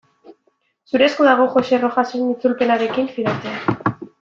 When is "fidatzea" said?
3.19-3.79